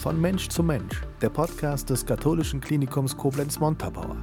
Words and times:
Von 0.00 0.18
Mensch 0.18 0.48
zu 0.48 0.62
Mensch, 0.62 1.02
der 1.20 1.28
Podcast 1.28 1.90
des 1.90 2.06
katholischen 2.06 2.62
Klinikums 2.62 3.14
Koblenz-Montabaur. 3.18 4.16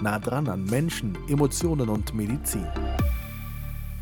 Nah 0.00 0.20
dran 0.20 0.48
an 0.48 0.62
Menschen, 0.66 1.18
Emotionen 1.28 1.88
und 1.88 2.14
Medizin. 2.14 2.64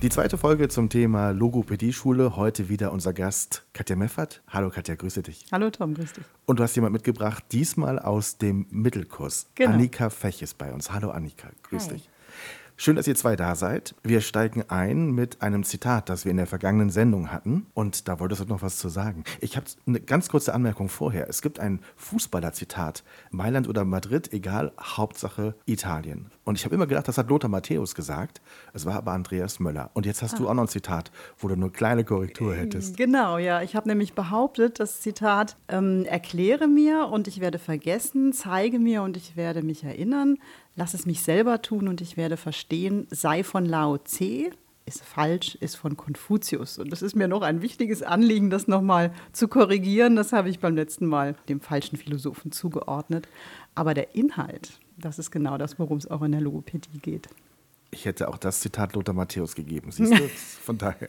Die 0.03 0.11
zweite 0.11 0.37
Folge 0.37 0.69
zum 0.69 0.91
Thema 0.91 1.31
Logopädie-Schule. 1.31 2.37
Heute 2.37 2.69
wieder 2.69 2.93
unser 2.93 3.15
Gast 3.15 3.65
Katja 3.73 3.97
Meffert. 3.97 4.43
Hallo 4.49 4.69
Katja, 4.69 4.97
grüße 4.97 5.23
dich. 5.23 5.47
Hallo 5.51 5.71
Tom, 5.71 5.95
grüß 5.95 6.13
dich. 6.13 6.25
Und 6.45 6.59
du 6.59 6.63
hast 6.63 6.77
jemand 6.77 6.93
mitgebracht, 6.93 7.43
diesmal 7.51 7.99
aus 7.99 8.37
dem 8.37 8.67
Mittelkurs. 8.71 9.47
Genau. 9.55 9.73
Annika 9.73 10.11
Fech 10.11 10.43
ist 10.43 10.59
bei 10.59 10.75
uns. 10.75 10.93
Hallo 10.93 11.09
Annika, 11.09 11.49
grüß 11.63 11.85
Hi. 11.85 11.95
dich. 11.95 12.11
Schön, 12.77 12.97
dass 12.97 13.07
ihr 13.07 13.15
zwei 13.15 13.37
da 13.37 13.55
seid. 13.55 13.95
Wir 14.03 14.21
steigen 14.21 14.65
ein 14.69 15.13
mit 15.13 15.43
einem 15.43 15.63
Zitat, 15.63 16.09
das 16.09 16.25
wir 16.25 16.33
in 16.33 16.39
der 16.39 16.49
vergangenen 16.49 16.91
Sendung 16.91 17.31
hatten. 17.31 17.67
Und 17.73 18.09
da 18.09 18.19
wolltest 18.19 18.43
du 18.43 18.47
noch 18.47 18.63
was 18.63 18.79
zu 18.79 18.89
sagen. 18.89 19.23
Ich 19.41 19.57
habe 19.57 19.67
eine 19.87 20.01
ganz 20.01 20.29
kurze 20.29 20.53
Anmerkung 20.53 20.89
vorher. 20.89 21.29
Es 21.29 21.41
gibt 21.41 21.61
ein 21.61 21.79
Fußballer-Zitat. 21.97 23.05
Mailand 23.31 23.69
oder 23.69 23.85
Madrid, 23.85 24.33
egal, 24.33 24.73
Hauptsache 24.81 25.55
Italien. 25.67 26.33
Und 26.43 26.59
ich 26.59 26.65
habe 26.65 26.75
immer 26.75 26.89
gedacht, 26.89 27.07
das 27.07 27.17
hat 27.17 27.29
Lothar 27.29 27.49
Matthäus 27.49 27.95
gesagt. 27.95 28.43
Es 28.73 28.85
war 28.85 28.97
aber 28.97 29.13
Andreas 29.13 29.61
Möller. 29.61 29.91
Und 29.95 30.05
jetzt 30.05 30.21
hast 30.21 30.35
ah. 30.35 30.39
du 30.39 30.49
auch 30.49 30.55
noch 30.55 30.65
ein 30.65 30.69
Zitat, 30.69 31.13
wo 31.39 31.47
du 31.47 31.55
eine 31.55 31.71
kleine 31.71 32.05
Korrektur 32.05 32.57
hättest. 32.57 32.97
Genau, 32.97 33.39
ja. 33.39 33.63
Ich 33.63 33.77
habe 33.77 33.89
nämlich 33.89 34.15
behauptet, 34.15 34.81
das 34.81 35.01
Zitat, 35.01 35.57
ähm, 35.69 36.05
erkläre 36.07 36.67
mir 36.67 37.07
und 37.07 37.29
ich 37.29 37.41
werde 37.41 37.61
vergessen, 37.61 38.33
zeige 38.33 38.81
mir 38.81 39.03
und 39.03 39.17
ich 39.17 39.37
werde 39.37 39.63
mich 39.63 39.85
erinnern, 39.85 40.39
lass 40.77 40.95
es 40.95 41.07
mich 41.07 41.23
selber 41.23 41.63
tun 41.63 41.89
und 41.89 42.01
ich 42.01 42.17
werde 42.17 42.37
verstehen, 42.37 43.07
sei 43.11 43.45
von 43.45 43.65
Lao 43.65 43.99
Tse, 43.99 44.51
ist 44.87 45.03
falsch, 45.03 45.55
ist 45.57 45.77
von 45.77 45.97
Konfuzius. 45.97 46.79
Und 46.79 46.91
das 46.91 47.03
ist 47.03 47.17
mir 47.17 47.29
noch 47.29 47.43
ein 47.43 47.63
wichtiges 47.63 48.03
Anliegen, 48.03 48.51
das 48.51 48.69
nochmal 48.69 49.13
zu 49.33 49.49
korrigieren. 49.49 50.17
Das 50.17 50.33
habe 50.33 50.51
ich 50.51 50.61
beim 50.61 50.75
letzten 50.75 51.07
Mal 51.07 51.37
dem 51.49 51.61
falschen 51.61 51.97
Philosophen 51.97 52.53
zugeordnet. 52.53 53.29
Aber 53.75 53.95
der 53.95 54.15
Inhalt, 54.15 54.79
das 54.99 55.19
ist 55.19 55.31
genau 55.31 55.57
das, 55.57 55.79
worum 55.79 55.99
es 55.99 56.11
auch 56.11 56.23
in 56.23 56.33
der 56.33 56.41
Logopädie 56.41 56.99
geht. 56.99 57.29
Ich 57.91 58.05
hätte 58.07 58.29
auch 58.29 58.39
das 58.39 58.61
Zitat 58.61 58.95
Lothar 58.95 59.15
Matthäus 59.15 59.55
gegeben, 59.55 59.93
siehst 59.93 60.13
du? 60.13 60.29
Von 60.65 60.79
daher. 60.79 61.07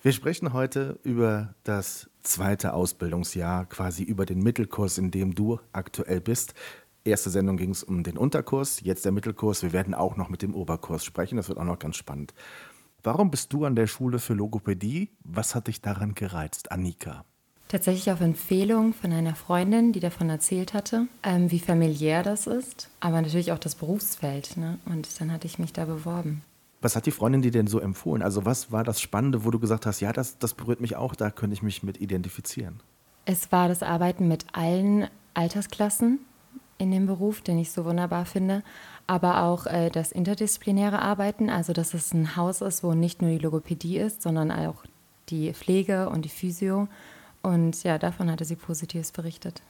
Wir 0.00 0.12
sprechen 0.12 0.54
heute 0.54 0.98
über 1.04 1.54
das 1.62 2.08
zweite 2.22 2.72
Ausbildungsjahr, 2.72 3.66
quasi 3.66 4.02
über 4.02 4.24
den 4.24 4.42
Mittelkurs, 4.42 4.96
in 4.96 5.10
dem 5.10 5.34
du 5.34 5.60
aktuell 5.72 6.20
bist. 6.22 6.54
Erste 7.04 7.30
Sendung 7.30 7.56
ging 7.56 7.70
es 7.70 7.82
um 7.82 8.04
den 8.04 8.16
Unterkurs, 8.16 8.80
jetzt 8.80 9.04
der 9.04 9.10
Mittelkurs. 9.10 9.62
Wir 9.62 9.72
werden 9.72 9.92
auch 9.92 10.16
noch 10.16 10.28
mit 10.28 10.40
dem 10.40 10.54
Oberkurs 10.54 11.04
sprechen. 11.04 11.36
Das 11.36 11.48
wird 11.48 11.58
auch 11.58 11.64
noch 11.64 11.80
ganz 11.80 11.96
spannend. 11.96 12.32
Warum 13.02 13.32
bist 13.32 13.52
du 13.52 13.64
an 13.64 13.74
der 13.74 13.88
Schule 13.88 14.20
für 14.20 14.34
Logopädie? 14.34 15.10
Was 15.24 15.56
hat 15.56 15.66
dich 15.66 15.80
daran 15.80 16.14
gereizt, 16.14 16.70
Annika? 16.70 17.24
Tatsächlich 17.66 18.12
auf 18.12 18.20
Empfehlung 18.20 18.94
von 18.94 19.12
einer 19.12 19.34
Freundin, 19.34 19.92
die 19.92 19.98
davon 19.98 20.30
erzählt 20.30 20.74
hatte, 20.74 21.08
ähm, 21.24 21.50
wie 21.50 21.58
familiär 21.58 22.22
das 22.22 22.46
ist, 22.46 22.90
aber 23.00 23.20
natürlich 23.20 23.50
auch 23.50 23.58
das 23.58 23.74
Berufsfeld. 23.74 24.56
Ne? 24.56 24.78
Und 24.84 25.20
dann 25.20 25.32
hatte 25.32 25.46
ich 25.46 25.58
mich 25.58 25.72
da 25.72 25.86
beworben. 25.86 26.42
Was 26.82 26.94
hat 26.94 27.06
die 27.06 27.10
Freundin 27.12 27.42
dir 27.42 27.50
denn 27.50 27.66
so 27.66 27.80
empfohlen? 27.80 28.22
Also 28.22 28.44
was 28.44 28.70
war 28.70 28.84
das 28.84 29.00
Spannende, 29.00 29.44
wo 29.44 29.50
du 29.50 29.58
gesagt 29.58 29.86
hast, 29.86 30.00
ja, 30.00 30.12
das, 30.12 30.38
das 30.38 30.54
berührt 30.54 30.80
mich 30.80 30.94
auch, 30.94 31.16
da 31.16 31.30
könnte 31.30 31.54
ich 31.54 31.62
mich 31.62 31.82
mit 31.82 32.00
identifizieren? 32.00 32.80
Es 33.24 33.50
war 33.50 33.68
das 33.68 33.82
Arbeiten 33.82 34.28
mit 34.28 34.46
allen 34.52 35.08
Altersklassen, 35.34 36.20
in 36.82 36.90
dem 36.90 37.06
Beruf, 37.06 37.40
den 37.40 37.58
ich 37.58 37.70
so 37.70 37.84
wunderbar 37.84 38.26
finde, 38.26 38.62
aber 39.06 39.44
auch 39.44 39.66
äh, 39.66 39.88
das 39.88 40.10
interdisziplinäre 40.12 41.00
Arbeiten, 41.00 41.48
also 41.48 41.72
dass 41.72 41.94
es 41.94 42.12
ein 42.12 42.36
Haus 42.36 42.60
ist, 42.60 42.82
wo 42.82 42.92
nicht 42.92 43.22
nur 43.22 43.30
die 43.30 43.38
Logopädie 43.38 43.98
ist, 43.98 44.20
sondern 44.20 44.50
auch 44.50 44.84
die 45.28 45.52
Pflege 45.54 46.08
und 46.08 46.24
die 46.24 46.28
Physio. 46.28 46.88
Und 47.40 47.84
ja, 47.84 47.98
davon 47.98 48.30
hatte 48.30 48.44
sie 48.44 48.56
Positives 48.56 49.12
berichtet. 49.12 49.62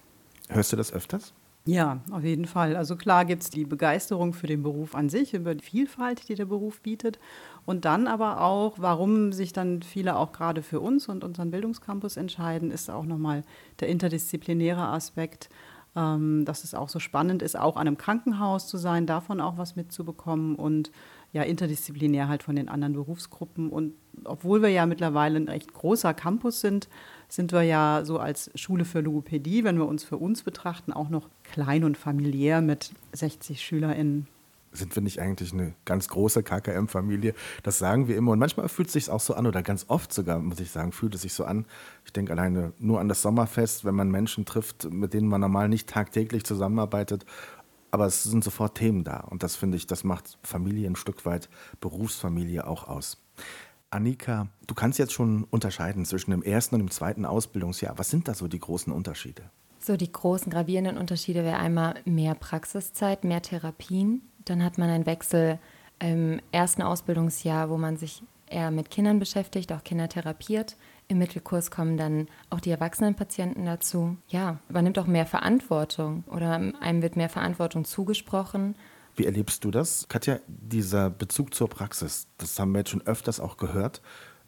Hörst 0.49 0.73
du 0.73 0.77
das 0.77 0.93
öfters? 0.93 1.35
Ja, 1.65 2.01
auf 2.11 2.25
jeden 2.25 2.47
Fall. 2.47 2.75
Also 2.75 2.97
klar 2.97 3.25
gibt 3.25 3.45
es 3.45 3.51
die 3.51 3.65
Begeisterung 3.65 4.33
für 4.33 4.49
den 4.49 4.65
Beruf 4.65 4.97
an 4.97 5.09
sich, 5.09 5.33
über 5.33 5.55
die 5.55 5.65
Vielfalt, 5.65 6.29
die 6.29 6.35
der 6.35 6.47
Beruf 6.47 6.81
bietet. 6.81 7.21
Und 7.67 7.85
dann 7.85 8.09
aber 8.09 8.41
auch, 8.41 8.75
warum 8.79 9.33
sich 9.33 9.53
dann 9.53 9.83
viele 9.83 10.17
auch 10.17 10.33
gerade 10.33 10.63
für 10.63 10.81
uns 10.81 11.09
und 11.09 11.23
unseren 11.23 11.53
Bildungscampus 11.53 12.17
entscheiden, 12.17 12.73
ist 12.73 12.91
auch 12.91 13.05
nochmal 13.05 13.43
der 13.79 13.89
interdisziplinäre 13.89 14.83
Aspekt 14.83 15.51
ähm, 15.95 16.45
dass 16.45 16.65
es 16.65 16.75
auch 16.75 16.89
so 16.89 16.99
spannend 16.99 17.43
ist, 17.43 17.59
auch 17.59 17.77
an 17.77 17.87
einem 17.87 17.99
Krankenhaus 17.99 18.67
zu 18.67 18.79
sein, 18.79 19.07
davon 19.07 19.41
auch 19.41 19.59
was 19.59 19.77
mitzubekommen 19.77 20.57
und 20.57 20.91
ja 21.33 21.43
interdisziplinär 21.43 22.29
halt 22.29 22.43
von 22.43 22.57
den 22.57 22.69
anderen 22.69 22.95
Berufsgruppen. 22.95 23.71
Und 23.71 23.95
obwohl 24.25 24.63
wir 24.63 24.69
ja 24.69 24.87
mittlerweile 24.87 25.39
ein 25.39 25.49
recht 25.49 25.73
großer 25.73 26.15
Campus 26.15 26.61
sind, 26.61 26.89
sind 27.29 27.53
wir 27.53 27.63
ja 27.63 28.03
so 28.05 28.19
als 28.19 28.51
Schule 28.55 28.85
für 28.85 29.01
Logopädie, 29.01 29.65
wenn 29.65 29.79
wir 29.79 29.87
uns 29.87 30.05
für 30.05 30.19
uns 30.19 30.43
betrachten, 30.43 30.93
auch 30.93 31.09
noch 31.09 31.29
klein 31.43 31.85
und 31.85 31.97
familiär 31.97 32.61
mit 32.61 32.93
60 33.13 33.63
SchülerInnen 33.63 34.27
sind 34.73 34.95
wir 34.95 35.03
nicht 35.03 35.21
eigentlich 35.21 35.53
eine 35.53 35.75
ganz 35.85 36.09
große 36.09 36.43
KKM-Familie? 36.43 37.35
Das 37.63 37.79
sagen 37.79 38.09
wir 38.09 38.17
immer. 38.17 38.33
Und 38.33 38.39
manchmal 38.39 38.69
fühlt 38.69 38.89
es 38.89 38.95
sich 38.95 39.11
auch 39.11 39.21
so 39.21 39.35
an, 39.35 39.47
oder 39.47 39.63
ganz 39.63 39.87
oft 39.89 40.13
sogar, 40.13 40.39
muss 40.39 40.61
ich 40.61 40.71
sagen, 40.71 40.93
fühlt 40.93 41.15
es 41.15 41.23
sich 41.23 41.35
so 41.35 41.45
an. 41.45 41.67
Ich 42.05 42.13
denke 42.13 42.33
alleine 42.33 42.73
nur 42.79 43.01
an 43.01 43.09
das 43.09 43.23
Sommerfest, 43.23 43.85
wenn 43.85 43.95
man 43.95 44.11
Menschen 44.11 44.45
trifft, 44.45 44.91
mit 44.91 45.15
denen 45.15 45.29
man 45.29 45.41
normal 45.41 45.69
nicht 45.69 45.89
tagtäglich 45.89 46.45
zusammenarbeitet. 46.45 47.25
Aber 47.91 48.07
es 48.07 48.23
sind 48.23 48.43
sofort 48.43 48.77
Themen 48.77 49.05
da. 49.05 49.19
Und 49.21 49.43
das 49.43 49.55
finde 49.55 49.77
ich, 49.77 49.87
das 49.87 50.03
macht 50.03 50.39
Familie 50.43 50.89
ein 50.89 50.97
Stück 50.97 51.27
weit, 51.27 51.51
Berufsfamilie 51.81 52.67
auch 52.67 52.89
aus. 52.89 53.19
Annika, 53.91 54.49
du 54.67 54.75
kannst 54.75 54.99
jetzt 54.99 55.13
schon 55.13 55.45
unterscheiden 55.45 56.07
zwischen 56.07 56.31
dem 56.31 56.43
ersten 56.43 56.77
und 56.77 56.81
dem 56.81 56.91
zweiten 56.91 57.27
Ausbildungsjahr. 57.27 57.99
Was 57.99 58.09
sind 58.09 58.27
da 58.27 58.35
so 58.35 58.49
die 58.49 58.59
großen 58.59 58.91
Unterschiede? 58.91 59.51
So, 59.85 59.97
die 59.97 60.11
großen 60.11 60.51
gravierenden 60.51 60.97
Unterschiede 60.97 61.43
wäre 61.45 61.59
einmal 61.59 61.97
mehr 62.05 62.35
Praxiszeit, 62.35 63.25
mehr 63.25 63.43
Therapien 63.43 64.23
dann 64.45 64.63
hat 64.63 64.79
man 64.79 64.91
einen 64.91 65.07
Wechsel 65.07 65.59
im 65.99 66.41
ersten 66.51 66.83
Ausbildungsjahr, 66.83 67.71
wo 67.71 67.77
man 67.77 67.97
sich 67.97 68.23
eher 68.47 68.71
mit 68.71 68.91
Kindern 68.91 69.19
beschäftigt, 69.19 69.73
auch 69.73 69.85
Kinder 69.85 70.09
therapiert. 70.09 70.77
Im 71.09 71.19
Mittelkurs 71.19 71.71
kommen 71.71 71.97
dann 71.97 72.29
auch 72.51 72.61
die 72.61 72.71
erwachsenen 72.71 73.15
Patienten 73.15 73.67
dazu. 73.67 74.17
Ja, 74.29 74.59
übernimmt 74.69 74.99
auch 74.99 75.07
mehr 75.07 75.27
Verantwortung 75.27 76.25
oder 76.27 76.61
einem 76.81 77.03
wird 77.03 77.17
mehr 77.17 77.29
Verantwortung 77.29 77.85
zugesprochen. 77.85 78.75
Wie 79.15 79.27
erlebst 79.27 79.65
du 79.65 79.71
das? 79.71 80.07
Katja, 80.09 80.39
dieser 80.47 81.11
Bezug 81.11 81.55
zur 81.55 81.69
Praxis, 81.69 82.29
das 82.39 82.59
haben 82.59 82.73
wir 82.73 82.79
jetzt 82.79 82.91
schon 82.91 83.07
öfters 83.07 83.41
auch 83.41 83.59
gehört. 83.59 84.01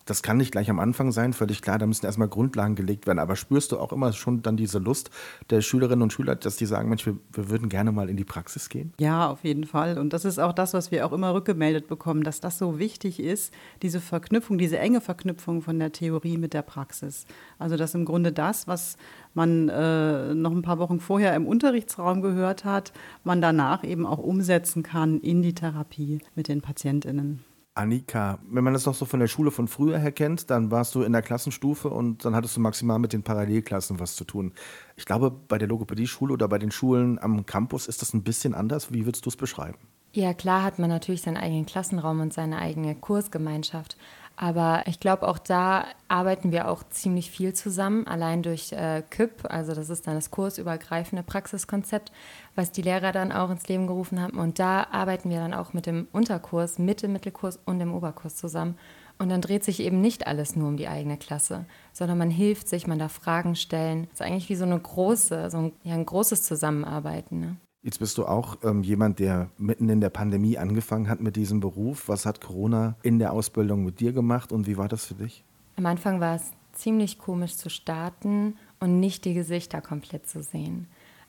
Das 0.05 0.23
kann 0.23 0.37
nicht 0.37 0.53
gleich 0.53 0.69
am 0.69 0.79
Anfang 0.79 1.13
sein, 1.13 1.33
völlig 1.33 1.63
klar, 1.63 1.79
da 1.79 1.87
müssen 1.87 2.05
erstmal 2.05 2.29
Grundlagen 2.29 2.75
gelegt 2.75 3.07
werden. 3.07 3.19
Aber 3.19 3.37
spürst 3.37 3.73
du 3.73 3.79
auch 3.79 3.93
immer 3.93 4.13
schon 4.13 4.43
dann 4.43 4.57
diese 4.57 4.79
Lust 4.79 5.11
der 5.51 5.63
Schülerinnen 5.63 6.03
und 6.03 6.13
Schüler, 6.13 6.37
dass 6.37 6.57
die 6.57 6.67
sagen, 6.67 6.89
Mensch, 6.89 7.07
wir, 7.07 7.17
wir, 7.33 7.49
würden 7.49 7.69
gerne 7.69 7.91
mal 7.91 8.11
in 8.11 8.17
die 8.17 8.25
Praxis 8.25 8.69
gehen? 8.69 8.93
Ja, 8.99 9.29
auf 9.29 9.45
jeden 9.45 9.65
Fall. 9.65 9.99
Und 9.99 10.13
das 10.13 10.25
ist 10.25 10.39
auch 10.39 10.53
das, 10.53 10.75
was 10.75 10.91
wir 10.91 11.07
auch 11.07 11.13
immer 11.13 11.33
rückgemeldet 11.33 11.89
bekommen, 11.89 12.23
dass 12.23 12.41
das 12.41 12.59
so 12.59 12.79
wichtig 12.79 13.19
ist, 13.19 13.53
diese 13.83 14.01
Verknüpfung, 14.01 14.59
diese 14.59 14.79
enge 14.79 15.01
Verknüpfung 15.01 15.63
von 15.63 15.79
der 15.79 15.93
Theorie 15.93 16.37
mit 16.37 16.53
der 16.53 16.63
Praxis. 16.63 17.25
Also 17.59 17.77
dass 17.77 17.95
im 17.95 18.05
Grunde 18.05 18.33
das, 18.33 18.69
was 18.69 18.97
man 19.33 19.69
äh, 19.69 20.35
noch 20.35 20.53
ein 20.53 20.63
paar 20.63 20.79
Wochen 20.79 21.01
vorher 21.01 21.35
im 21.35 21.47
Unterrichtsraum 21.47 22.21
gehört 22.21 22.65
hat, 22.65 22.93
man 23.25 23.41
danach 23.41 23.85
eben 23.85 24.07
auch 24.07 24.19
umsetzen 24.19 24.83
kann 24.83 25.21
in 25.21 25.43
die 25.43 25.55
Therapie 25.55 26.21
mit 26.35 26.49
den 26.49 26.61
Patientinnen. 26.61 27.45
Annika, 27.77 28.39
wenn 28.49 28.63
man 28.63 28.73
das 28.73 28.87
noch 28.87 28.95
so 28.95 29.05
von 29.05 29.19
der 29.19 29.27
Schule 29.27 29.51
von 29.51 29.67
früher 29.67 29.99
her 29.99 30.13
kennt, 30.13 30.49
dann 30.49 30.71
warst 30.71 30.95
du 30.95 31.03
in 31.03 31.13
der 31.13 31.23
Klassenstufe 31.23 31.89
und 31.89 32.25
dann 32.25 32.37
hattest 32.37 32.57
du 32.57 32.61
maximal 32.61 33.01
mit 33.01 33.13
den 33.13 33.25
Parallelklassen 33.25 33.99
was 33.99 34.15
zu 34.15 34.25
tun. 34.25 34.53
Ich 34.97 35.07
glaube, 35.07 35.33
bei 35.33 35.59
der 35.59 35.67
Logopädie-Schule 35.67 36.33
oder 36.33 36.47
bei 36.47 36.59
den 36.59 36.71
Schulen 36.71 37.19
am 37.19 37.47
Campus 37.47 37.89
ist 37.89 38.01
das 38.01 38.15
ein 38.15 38.23
bisschen 38.23 38.55
anders. 38.55 38.93
Wie 38.93 39.07
würdest 39.07 39.27
du 39.27 39.31
es 39.31 39.37
beschreiben? 39.37 39.79
Ja, 40.17 40.33
klar 40.33 40.63
hat 40.63 40.79
man 40.79 40.91
natürlich 40.91 41.23
seinen 41.23 41.37
eigenen 41.37 41.67
Klassenraum 41.67 42.21
und 42.21 42.33
seine 42.33 42.59
eigene 42.59 42.95
Kursgemeinschaft. 42.95 43.97
Aber 44.37 44.85
ich 44.87 45.01
glaube, 45.01 45.27
auch 45.27 45.39
da 45.39 45.87
arbeiten 46.07 46.53
wir 46.53 46.69
auch 46.69 46.85
ziemlich 46.89 47.33
viel 47.33 47.53
zusammen, 47.53 48.07
allein 48.07 48.45
durch 48.45 48.71
äh, 48.73 49.03
KÜP, 49.11 49.45
also 49.49 49.75
das 49.75 49.91
ist 49.91 50.07
dann 50.07 50.15
das 50.15 50.31
kursübergreifende 50.31 51.25
Praxiskonzept, 51.25 52.13
was 52.55 52.71
die 52.71 52.83
Lehrer 52.83 53.11
dann 53.11 53.33
auch 53.33 53.51
ins 53.51 53.67
Leben 53.67 53.89
gerufen 53.89 54.21
haben. 54.21 54.39
Und 54.39 54.61
da 54.61 54.87
arbeiten 54.93 55.31
wir 55.31 55.39
dann 55.39 55.53
auch 55.53 55.73
mit 55.73 55.87
dem 55.87 56.07
Unterkurs, 56.13 56.79
mit 56.79 57.03
dem 57.03 57.13
Mittelkurs 57.13 57.59
und 57.65 57.81
dem 57.81 57.93
Oberkurs 57.93 58.37
zusammen. 58.37 58.79
Und 59.19 59.31
dann 59.31 59.41
dreht 59.41 59.65
sich 59.65 59.81
eben 59.81 60.01
nicht 60.01 60.29
alles 60.29 60.55
nur 60.55 60.69
um 60.69 60.77
die 60.77 60.89
eigene 60.89 61.17
Klasse, 61.17 61.65
sondern 61.93 62.19
man 62.19 62.31
hilft 62.31 62.69
sich, 62.69 62.87
man 62.87 63.01
darf 63.01 63.13
Fragen 63.13 63.57
stellen. 63.57 64.05
Das 64.11 64.21
ist 64.21 64.27
eigentlich 64.27 64.49
wie 64.49 64.57
so 64.57 64.65
eine 64.65 64.79
große, 64.79 65.51
so 65.51 65.59
ein, 65.59 65.73
ja, 65.83 65.95
ein 65.95 66.07
großes 66.07 66.45
Zusammenarbeiten. 66.45 67.41
Ne? 67.41 67.57
Jetzt 67.85 67.99
bist 67.99 68.17
du 68.17 68.25
auch 68.25 68.57
ähm, 68.65 68.83
jemand, 68.83 69.19
der 69.19 69.51
mitten 69.59 69.91
in 69.91 70.01
der 70.01 70.09
Pandemie 70.09 70.57
angefangen 70.57 71.07
hat 71.07 71.21
mit 71.21 71.37
diesem 71.37 71.61
Beruf. 71.61 72.09
Was 72.09 72.25
hat 72.25 72.41
Corona 72.41 72.97
in 73.03 73.19
der 73.19 73.35
Ausbildung 73.35 73.85
mit 73.85 74.01
dir 74.01 74.15
gemacht 74.15 74.53
und 74.53 74.67
wie 74.67 74.79
war 74.79 74.89
das 74.89 75.05
für 75.05 75.15
dich? 75.15 75.45
Am 75.77 75.85
Anfang 75.85 76.19
war 76.19 76.35
es 76.35 76.53
ziemlich 76.73 77.19
komisch 77.19 77.57
zu 77.57 77.69
starten 77.69 78.57
und 78.81 79.01
nicht 79.01 79.27
die 79.27 79.35
Gesichter 79.35 79.83
komplett 79.83 80.27
zu 80.27 80.43
sehen. 80.43 80.87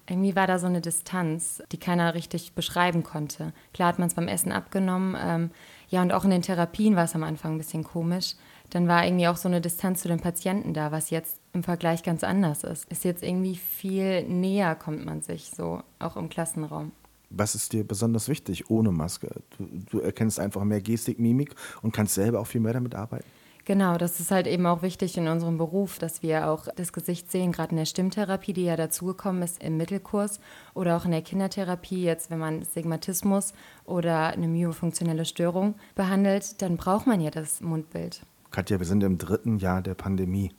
Irgendwie 0.08 0.38
war 0.38 0.48
da 0.48 0.58
so 0.58 0.68
eine 0.68 0.80
Distanz, 0.80 1.62
die 1.74 1.78
keiner 1.78 2.14
richtig 2.14 2.54
beschreiben 2.54 3.04
konnte. 3.04 3.52
Klar 3.74 3.90
hat 3.90 4.00
man 4.00 4.08
es 4.08 4.14
beim 4.14 4.30
Essen 4.30 4.54
abgenommen. 4.54 5.18
Ähm, 5.20 5.52
ja, 5.90 6.02
und 6.02 6.14
auch 6.14 6.24
in 6.24 6.30
den 6.30 6.42
Therapien 6.42 6.96
war 6.96 7.04
es 7.04 7.16
am 7.16 7.24
Anfang 7.24 7.56
ein 7.56 7.58
bisschen 7.58 7.84
komisch. 7.84 8.36
Dann 8.70 8.88
war 8.88 9.06
irgendwie 9.06 9.28
auch 9.28 9.38
so 9.38 9.48
eine 9.48 9.62
Distanz 9.62 10.02
zu 10.02 10.08
den 10.08 10.20
Patienten 10.20 10.74
da, 10.74 10.92
was 10.92 11.10
jetzt 11.10 11.40
im 11.54 11.64
Vergleich 11.64 12.04
ganz 12.04 12.24
anders 12.24 12.64
ist. 12.64 12.86
Ist 12.92 13.04
jetzt 13.04 13.24
irgendwie 13.24 13.56
viel 13.56 14.24
näher, 14.24 14.76
kommt 14.76 15.06
man 15.06 15.22
sich 15.22 15.52
so, 15.56 15.82
auch 16.00 16.18
im 16.18 16.30
Klassenraum. 16.30 16.92
Was 17.30 17.56
ist 17.56 17.74
dir 17.74 17.84
besonders 17.86 18.30
wichtig 18.30 18.70
ohne 18.70 18.92
Maske? 18.92 19.30
Du, 19.58 19.68
du 19.90 20.00
erkennst 20.00 20.40
einfach 20.40 20.64
mehr 20.64 20.82
Gestik, 20.82 21.20
Mimik 21.20 21.56
und 21.82 21.92
kannst 21.92 22.16
selber 22.16 22.40
auch 22.40 22.48
viel 22.48 22.62
mehr 22.62 22.74
damit 22.74 22.96
arbeiten? 22.96 23.26
Genau, 23.66 23.98
das 23.98 24.20
ist 24.20 24.30
halt 24.30 24.46
eben 24.46 24.68
auch 24.68 24.84
wichtig 24.84 25.18
in 25.18 25.28
unserem 25.28 25.58
Beruf, 25.58 25.98
dass 25.98 26.22
wir 26.22 26.50
auch 26.50 26.68
das 26.76 26.94
Gesicht 26.94 27.32
sehen, 27.32 27.52
gerade 27.52 27.72
in 27.72 27.78
der 27.78 27.86
Stimmtherapie, 27.86 28.54
die 28.54 28.66
ja 28.66 28.76
dazugekommen 28.76 29.42
ist 29.42 29.62
im 29.64 29.76
Mittelkurs 29.76 30.40
oder 30.76 30.96
auch 30.96 31.06
in 31.06 31.12
der 31.12 31.24
Kindertherapie, 31.24 32.04
jetzt 32.04 32.30
wenn 32.30 32.38
man 32.38 32.64
Stigmatismus 32.64 33.54
oder 33.86 34.28
eine 34.28 34.48
myofunktionelle 34.48 35.26
Störung 35.26 35.74
behandelt, 35.96 36.62
dann 36.62 36.78
braucht 36.78 37.08
man 37.08 37.20
ja 37.22 37.32
das 37.32 37.60
Mundbild. 37.60 38.22
Katja, 38.52 38.80
wir 38.80 38.86
sind 38.86 39.04
im 39.04 39.18
dritten 39.18 39.58
Jahr 39.58 39.82
der 39.82 39.96
Pandemie. 39.96 40.52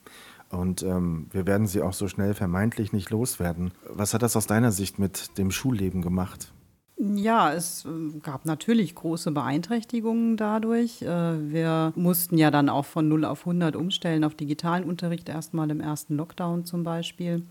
Und 0.50 0.82
ähm, 0.82 1.26
wir 1.32 1.46
werden 1.46 1.66
sie 1.66 1.82
auch 1.82 1.92
so 1.92 2.06
schnell 2.08 2.34
vermeintlich 2.34 2.92
nicht 2.92 3.10
loswerden. 3.10 3.72
Was 3.88 4.14
hat 4.14 4.22
das 4.22 4.36
aus 4.36 4.46
deiner 4.46 4.70
Sicht 4.70 4.98
mit 4.98 5.36
dem 5.38 5.50
Schulleben 5.50 6.02
gemacht? 6.02 6.52
Ja, 6.98 7.52
es 7.52 7.84
äh, 7.84 8.18
gab 8.20 8.46
natürlich 8.46 8.94
große 8.94 9.30
Beeinträchtigungen 9.32 10.36
dadurch. 10.36 11.02
Äh, 11.02 11.52
wir 11.52 11.92
mussten 11.94 12.38
ja 12.38 12.50
dann 12.50 12.68
auch 12.68 12.86
von 12.86 13.08
0 13.08 13.24
auf 13.26 13.40
100 13.40 13.76
umstellen 13.76 14.24
auf 14.24 14.34
digitalen 14.34 14.84
Unterricht, 14.84 15.28
erstmal 15.28 15.70
im 15.70 15.80
ersten 15.80 16.16
Lockdown 16.16 16.64
zum 16.64 16.84
Beispiel. 16.84 17.42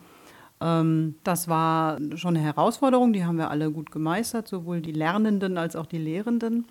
Ähm, 0.61 1.15
das 1.23 1.47
war 1.47 1.99
schon 2.15 2.35
eine 2.35 2.45
Herausforderung, 2.45 3.13
die 3.13 3.23
haben 3.23 3.37
wir 3.37 3.51
alle 3.51 3.71
gut 3.71 3.91
gemeistert, 3.91 4.47
sowohl 4.47 4.81
die 4.81 4.93
Lernenden 4.93 5.59
als 5.59 5.75
auch 5.75 5.85
die 5.85 5.99
Lehrenden. 5.99 6.65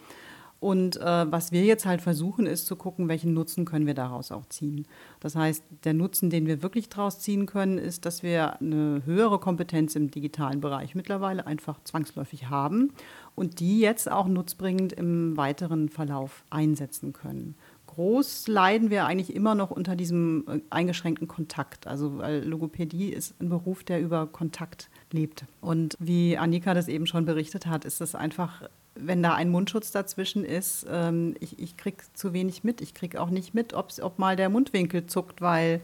Und 0.65 0.97
äh, 0.97 1.31
was 1.31 1.53
wir 1.53 1.63
jetzt 1.63 1.85
halt 1.85 2.01
versuchen, 2.01 2.47
ist 2.47 2.65
zu 2.65 2.75
gucken, 2.75 3.07
welchen 3.07 3.35
Nutzen 3.35 3.67
können 3.67 3.85
wir 3.85 3.93
daraus 3.93 4.33
auch 4.33 4.47
ziehen. 4.47 4.87
Das 5.21 5.37
heißt, 5.37 5.63
der 5.85 5.93
Nutzen, 5.93 6.31
den 6.31 6.47
wir 6.47 6.63
wirklich 6.63 6.89
daraus 6.89 7.21
ziehen 7.21 7.45
können, 7.45 7.77
ist, 7.77 8.07
dass 8.07 8.23
wir 8.23 8.63
eine 8.63 9.03
höhere 9.05 9.39
Kompetenz 9.39 9.95
im 9.95 10.11
digitalen 10.11 10.63
Bereich 10.63 10.95
mittlerweile 10.95 11.47
einfach 11.47 11.85
zwangsläufig 11.85 12.49
haben 12.49 12.95
und 13.35 13.61
die 13.61 13.79
jetzt 13.79 14.11
auch 14.11 14.27
nutzbringend 14.27 14.95
im 14.95 15.37
weiteren 15.37 15.91
Verlauf 15.91 16.45
einsetzen 16.49 17.13
können 17.13 17.57
groß 17.87 18.49
leiden 18.49 18.91
wir 18.91 19.07
eigentlich 19.07 19.37
immer 19.37 19.55
noch 19.55 19.71
unter 19.71 19.95
diesem 19.95 20.45
äh, 20.49 20.59
eingeschränkten 20.69 21.29
Kontakt. 21.29 21.87
Also 21.87 22.19
weil 22.19 22.43
Logopädie 22.43 23.11
ist 23.11 23.41
ein 23.41 23.51
Beruf, 23.51 23.85
der 23.85 24.01
über 24.01 24.27
Kontakt 24.27 24.91
lebt. 25.13 25.45
Und 25.61 25.95
wie 26.01 26.37
Annika 26.37 26.75
das 26.75 26.89
eben 26.89 27.07
schon 27.07 27.25
berichtet 27.25 27.67
hat, 27.67 27.85
ist 27.85 28.01
es 28.01 28.17
einfach 28.17 28.63
wenn 28.95 29.23
da 29.23 29.35
ein 29.35 29.51
Mundschutz 29.51 29.91
dazwischen 29.91 30.45
ist, 30.45 30.87
ähm, 30.91 31.35
ich, 31.41 31.59
ich 31.59 31.77
kriege 31.77 31.99
zu 32.13 32.33
wenig 32.33 32.65
mit. 32.65 32.81
Ich 32.81 32.95
kriege 32.95 33.21
auch 33.21 33.31
nicht 33.31 33.55
mit, 33.55 33.75
ob 33.75 34.19
mal 34.19 34.37
der 34.37 34.49
Mundwinkel 34.49 35.07
zuckt, 35.07 35.41
weil 35.41 35.81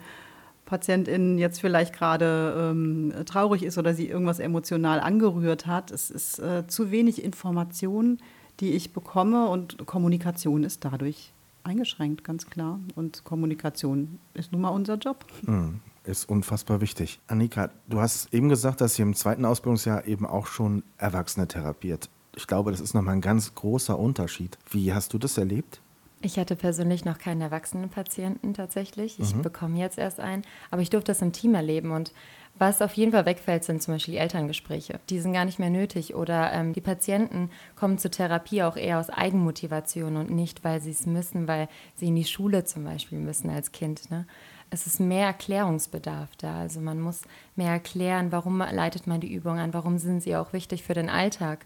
Patientin 0.64 1.38
jetzt 1.38 1.60
vielleicht 1.60 1.92
gerade 1.92 2.70
ähm, 2.70 3.12
traurig 3.26 3.64
ist 3.64 3.78
oder 3.78 3.94
sie 3.94 4.08
irgendwas 4.08 4.38
emotional 4.38 5.00
angerührt 5.00 5.66
hat. 5.66 5.90
Es 5.90 6.10
ist 6.10 6.38
äh, 6.38 6.66
zu 6.68 6.90
wenig 6.90 7.24
Information, 7.24 8.18
die 8.60 8.72
ich 8.72 8.92
bekomme 8.92 9.48
und 9.48 9.84
Kommunikation 9.86 10.62
ist 10.62 10.84
dadurch 10.84 11.32
eingeschränkt, 11.64 12.22
ganz 12.22 12.46
klar. 12.46 12.78
Und 12.94 13.24
Kommunikation 13.24 14.20
ist 14.34 14.52
nun 14.52 14.60
mal 14.60 14.70
unser 14.70 14.94
Job. 14.94 15.24
Mhm 15.42 15.80
ist 16.04 16.28
unfassbar 16.28 16.80
wichtig. 16.80 17.20
Annika, 17.26 17.70
du 17.86 18.00
hast 18.00 18.32
eben 18.32 18.48
gesagt, 18.48 18.80
dass 18.80 18.98
ihr 18.98 19.04
im 19.04 19.14
zweiten 19.14 19.44
Ausbildungsjahr 19.44 20.06
eben 20.06 20.24
auch 20.24 20.46
schon 20.46 20.82
Erwachsene 20.96 21.46
therapiert 21.46 22.08
ich 22.40 22.46
glaube, 22.46 22.70
das 22.70 22.80
ist 22.80 22.94
nochmal 22.94 23.14
ein 23.14 23.20
ganz 23.20 23.54
großer 23.54 23.98
Unterschied. 23.98 24.58
Wie 24.70 24.92
hast 24.92 25.12
du 25.12 25.18
das 25.18 25.38
erlebt? 25.38 25.80
Ich 26.22 26.38
hatte 26.38 26.54
persönlich 26.54 27.04
noch 27.04 27.18
keinen 27.18 27.40
Erwachsenenpatienten 27.40 28.52
tatsächlich. 28.52 29.18
Ich 29.18 29.34
mhm. 29.34 29.42
bekomme 29.42 29.78
jetzt 29.78 29.96
erst 29.96 30.20
einen, 30.20 30.42
aber 30.70 30.82
ich 30.82 30.90
durfte 30.90 31.12
das 31.12 31.22
im 31.22 31.32
Team 31.32 31.54
erleben 31.54 31.92
und 31.92 32.12
was 32.58 32.82
auf 32.82 32.92
jeden 32.92 33.12
Fall 33.12 33.24
wegfällt, 33.24 33.64
sind 33.64 33.82
zum 33.82 33.94
Beispiel 33.94 34.12
die 34.12 34.20
Elterngespräche. 34.20 35.00
Die 35.08 35.18
sind 35.20 35.32
gar 35.32 35.46
nicht 35.46 35.58
mehr 35.58 35.70
nötig. 35.70 36.14
Oder 36.14 36.52
ähm, 36.52 36.74
die 36.74 36.82
Patienten 36.82 37.48
kommen 37.74 37.96
zur 37.96 38.10
Therapie 38.10 38.62
auch 38.62 38.76
eher 38.76 38.98
aus 38.98 39.08
Eigenmotivation 39.08 40.16
und 40.16 40.30
nicht, 40.30 40.62
weil 40.62 40.80
sie 40.82 40.90
es 40.90 41.06
müssen, 41.06 41.48
weil 41.48 41.68
sie 41.94 42.08
in 42.08 42.16
die 42.16 42.24
Schule 42.24 42.64
zum 42.64 42.84
Beispiel 42.84 43.18
müssen 43.18 43.48
als 43.48 43.72
Kind. 43.72 44.10
Ne? 44.10 44.26
Es 44.68 44.86
ist 44.86 45.00
mehr 45.00 45.26
Erklärungsbedarf 45.28 46.28
da. 46.36 46.60
Also 46.60 46.80
man 46.80 47.00
muss 47.00 47.22
mehr 47.56 47.72
erklären, 47.72 48.30
warum 48.30 48.58
leitet 48.58 49.06
man 49.06 49.22
die 49.22 49.32
Übung 49.32 49.58
an, 49.58 49.72
warum 49.72 49.96
sind 49.96 50.22
sie 50.22 50.36
auch 50.36 50.52
wichtig 50.52 50.82
für 50.82 50.94
den 50.94 51.08
Alltag 51.08 51.64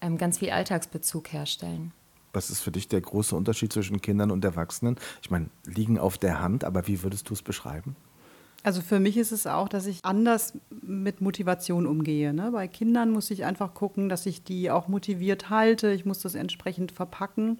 ähm, 0.00 0.18
ganz 0.18 0.38
viel 0.38 0.50
Alltagsbezug 0.50 1.32
herstellen. 1.32 1.92
Was 2.32 2.50
ist 2.50 2.60
für 2.60 2.70
dich 2.70 2.88
der 2.88 3.00
große 3.00 3.34
Unterschied 3.34 3.72
zwischen 3.72 4.02
Kindern 4.02 4.30
und 4.30 4.44
Erwachsenen? 4.44 4.96
Ich 5.22 5.30
meine, 5.30 5.48
liegen 5.64 5.98
auf 5.98 6.18
der 6.18 6.40
Hand, 6.40 6.64
aber 6.64 6.86
wie 6.86 7.02
würdest 7.02 7.30
du 7.30 7.34
es 7.34 7.42
beschreiben? 7.42 7.96
Also 8.62 8.82
für 8.82 8.98
mich 8.98 9.16
ist 9.16 9.30
es 9.30 9.46
auch, 9.46 9.68
dass 9.68 9.86
ich 9.86 10.04
anders 10.04 10.52
mit 10.82 11.20
Motivation 11.20 11.86
umgehe. 11.86 12.34
Ne? 12.34 12.50
Bei 12.50 12.66
Kindern 12.66 13.10
muss 13.10 13.30
ich 13.30 13.44
einfach 13.44 13.74
gucken, 13.74 14.08
dass 14.08 14.26
ich 14.26 14.42
die 14.42 14.70
auch 14.72 14.88
motiviert 14.88 15.50
halte. 15.50 15.92
Ich 15.92 16.04
muss 16.04 16.18
das 16.18 16.34
entsprechend 16.34 16.90
verpacken. 16.90 17.58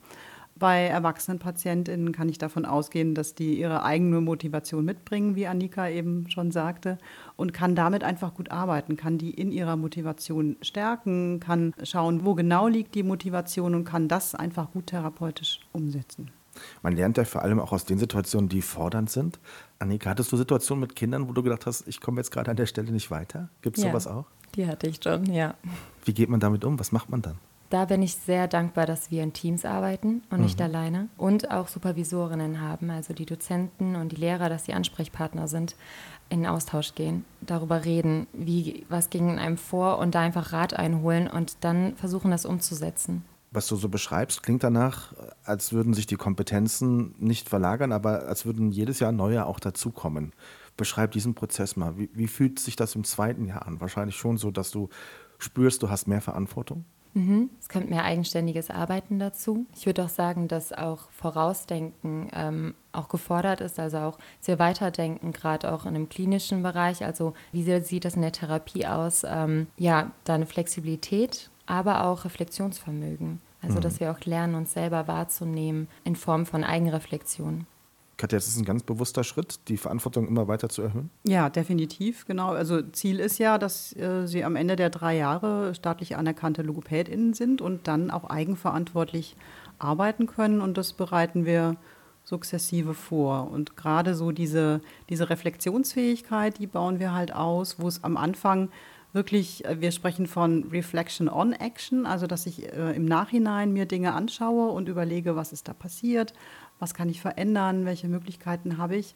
Bei 0.58 0.84
erwachsenen 0.84 1.38
Patientinnen 1.38 2.12
kann 2.12 2.30
ich 2.30 2.38
davon 2.38 2.64
ausgehen, 2.64 3.14
dass 3.14 3.34
die 3.34 3.58
ihre 3.60 3.82
eigene 3.82 4.22
Motivation 4.22 4.86
mitbringen, 4.86 5.36
wie 5.36 5.46
Annika 5.46 5.88
eben 5.88 6.30
schon 6.30 6.50
sagte, 6.50 6.96
und 7.36 7.52
kann 7.52 7.74
damit 7.74 8.02
einfach 8.02 8.32
gut 8.32 8.50
arbeiten, 8.50 8.96
kann 8.96 9.18
die 9.18 9.30
in 9.30 9.52
ihrer 9.52 9.76
Motivation 9.76 10.56
stärken, 10.62 11.40
kann 11.40 11.74
schauen, 11.82 12.24
wo 12.24 12.34
genau 12.34 12.68
liegt 12.68 12.94
die 12.94 13.02
Motivation 13.02 13.74
und 13.74 13.84
kann 13.84 14.08
das 14.08 14.34
einfach 14.34 14.70
gut 14.70 14.86
therapeutisch 14.86 15.60
umsetzen. 15.72 16.30
Man 16.82 16.96
lernt 16.96 17.18
ja 17.18 17.26
vor 17.26 17.42
allem 17.42 17.60
auch 17.60 17.72
aus 17.72 17.84
den 17.84 17.98
Situationen, 17.98 18.48
die 18.48 18.62
fordernd 18.62 19.10
sind. 19.10 19.38
Annika, 19.78 20.08
hattest 20.08 20.32
du 20.32 20.38
Situationen 20.38 20.80
mit 20.80 20.96
Kindern, 20.96 21.28
wo 21.28 21.34
du 21.34 21.42
gedacht 21.42 21.66
hast, 21.66 21.86
ich 21.86 22.00
komme 22.00 22.18
jetzt 22.20 22.30
gerade 22.30 22.50
an 22.50 22.56
der 22.56 22.64
Stelle 22.64 22.92
nicht 22.92 23.10
weiter? 23.10 23.50
Gibt 23.60 23.76
es 23.76 23.84
ja, 23.84 23.90
sowas 23.90 24.06
auch? 24.06 24.24
Die 24.54 24.66
hatte 24.66 24.86
ich 24.86 25.00
schon, 25.02 25.26
ja. 25.26 25.54
Wie 26.06 26.14
geht 26.14 26.30
man 26.30 26.40
damit 26.40 26.64
um? 26.64 26.80
Was 26.80 26.92
macht 26.92 27.10
man 27.10 27.20
dann? 27.20 27.36
Da 27.68 27.86
bin 27.86 28.02
ich 28.02 28.14
sehr 28.14 28.46
dankbar, 28.46 28.86
dass 28.86 29.10
wir 29.10 29.22
in 29.22 29.32
Teams 29.32 29.64
arbeiten 29.64 30.22
und 30.30 30.38
mhm. 30.38 30.44
nicht 30.44 30.62
alleine 30.62 31.08
und 31.16 31.50
auch 31.50 31.66
Supervisorinnen 31.68 32.60
haben, 32.60 32.90
also 32.90 33.12
die 33.12 33.26
Dozenten 33.26 33.96
und 33.96 34.12
die 34.12 34.16
Lehrer, 34.16 34.48
dass 34.48 34.66
sie 34.66 34.72
Ansprechpartner 34.72 35.48
sind, 35.48 35.74
in 36.28 36.46
Austausch 36.46 36.94
gehen, 36.94 37.24
darüber 37.40 37.84
reden, 37.84 38.26
wie, 38.32 38.84
was 38.88 39.10
ging 39.10 39.30
in 39.30 39.38
einem 39.38 39.56
vor 39.56 39.98
und 39.98 40.14
da 40.14 40.20
einfach 40.20 40.52
Rat 40.52 40.74
einholen 40.74 41.28
und 41.28 41.58
dann 41.60 41.96
versuchen, 41.96 42.30
das 42.30 42.46
umzusetzen. 42.46 43.24
Was 43.52 43.68
du 43.68 43.76
so 43.76 43.88
beschreibst, 43.88 44.42
klingt 44.42 44.62
danach, 44.62 45.14
als 45.44 45.72
würden 45.72 45.94
sich 45.94 46.06
die 46.06 46.16
Kompetenzen 46.16 47.14
nicht 47.18 47.48
verlagern, 47.48 47.92
aber 47.92 48.26
als 48.26 48.44
würden 48.44 48.70
jedes 48.70 48.98
Jahr 49.00 49.12
neue 49.12 49.46
auch 49.46 49.60
dazukommen. 49.60 50.32
Beschreib 50.76 51.12
diesen 51.12 51.34
Prozess 51.34 51.76
mal. 51.76 51.96
Wie, 51.96 52.11
wie 52.12 52.26
fühlt 52.26 52.58
sich 52.58 52.76
das 52.76 52.94
im 52.96 53.04
zweiten 53.04 53.46
Jahr 53.46 53.66
an? 53.66 53.80
Wahrscheinlich 53.80 54.16
schon 54.16 54.37
so, 54.37 54.50
dass 54.50 54.73
du 54.73 54.88
spürst, 55.38 55.82
du 55.82 55.90
hast 55.90 56.06
mehr 56.06 56.20
Verantwortung? 56.20 56.85
Mhm. 57.16 57.49
Es 57.58 57.70
kommt 57.70 57.88
mehr 57.88 58.04
eigenständiges 58.04 58.70
Arbeiten 58.70 59.18
dazu. 59.18 59.64
Ich 59.75 59.87
würde 59.87 60.04
auch 60.04 60.11
sagen, 60.11 60.49
dass 60.49 60.75
auch 60.75 61.11
Vorausdenken 61.12 62.28
ähm, 62.35 62.75
auch 62.92 63.08
gefordert 63.08 63.62
ist, 63.62 63.80
also 63.80 63.96
auch 63.99 64.18
sehr 64.38 64.58
weiterdenken, 64.58 65.32
gerade 65.32 65.73
auch 65.73 65.87
in 65.87 65.94
dem 65.94 66.11
klinischen 66.11 66.62
Bereich. 66.62 67.02
Also 67.02 67.32
wie 67.52 67.62
sieht 67.80 68.04
das 68.04 68.16
in 68.16 68.23
der 68.23 68.32
Therapie 68.32 68.87
aus? 68.87 69.25
Ähm, 69.26 69.68
ja, 69.78 70.11
da 70.25 70.35
eine 70.35 70.44
Flexibilität, 70.44 71.49
aber 71.64 72.04
auch 72.04 72.26
Reflexionsvermögen. 72.26 73.40
Also 73.62 73.78
mhm. 73.78 73.80
dass 73.80 73.99
wir 73.99 74.11
auch 74.11 74.20
lernen, 74.26 74.54
uns 74.54 74.75
selber 74.75 75.08
wahrzunehmen 75.08 75.88
in 76.04 76.16
Form 76.16 76.44
von 76.44 76.64
Eigenreflexion. 76.64 77.66
Katja, 78.16 78.38
das 78.38 78.49
ist 78.49 78.56
ein 78.56 78.64
ganz 78.64 78.82
bewusster 78.82 79.25
Schritt, 79.25 79.68
die 79.68 79.76
Verantwortung 79.76 80.26
immer 80.26 80.49
weiter 80.49 80.70
zu 80.70 80.80
erhöhen? 80.80 81.11
Ja, 81.25 81.50
definitiv, 81.50 82.25
genau. 82.25 82.49
Also 82.49 82.80
Ziel 82.80 83.20
ist 83.20 83.38
ja, 83.38 83.58
dass 83.58 83.94
äh, 83.94 84.26
Sie 84.26 84.42
am 84.42 84.56
Ende 84.56 84.75
der 84.75 84.88
drei 84.88 85.16
Jahre 85.16 85.75
staatlich 85.75 86.16
anerkannte 86.16 86.62
LogopädInnen 86.62 87.35
sind 87.35 87.61
und 87.61 87.88
dann 87.88 88.11
auch 88.11 88.25
eigenverantwortlich 88.25 89.37
arbeiten 89.78 90.26
können. 90.26 90.62
Und 90.62 90.78
das 90.78 90.94
bereiten 90.94 91.44
wir 91.44 91.76
sukzessive 92.25 92.94
vor. 92.94 93.50
Und 93.50 93.76
gerade 93.76 94.14
so 94.14 94.32
diese, 94.32 94.80
diese 95.11 95.28
Reflexionsfähigkeit, 95.28 96.58
die 96.58 96.66
bauen 96.66 96.99
wir 96.99 97.12
halt 97.12 97.35
aus, 97.35 97.78
wo 97.78 97.87
es 97.87 98.02
am 98.02 98.16
Anfang 98.16 98.70
wirklich, 99.12 99.64
äh, 99.64 99.80
wir 99.80 99.90
sprechen 99.90 100.26
von 100.26 100.64
Reflection 100.70 101.28
on 101.28 101.52
Action, 101.52 102.06
also 102.06 102.26
dass 102.26 102.46
ich 102.46 102.73
äh, 102.73 102.94
im 102.94 103.04
Nachhinein 103.04 103.73
mir 103.73 103.87
Dinge 103.87 104.14
anschaue 104.14 104.70
und 104.70 104.88
überlege, 104.88 105.37
was 105.37 105.52
ist 105.52 105.68
da 105.68 105.73
passiert, 105.73 106.35
was 106.78 106.95
kann 106.95 107.09
ich 107.09 107.21
verändern, 107.21 107.85
welche 107.85 108.09
Möglichkeiten 108.09 108.78
habe 108.78 108.97
ich, 108.97 109.14